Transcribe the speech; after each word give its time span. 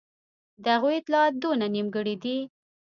د 0.63 0.65
هغوی 0.75 0.95
اطلاعات 0.99 1.33
دونه 1.43 1.65
نیمګړي 1.75 2.15
دي. 2.23 2.37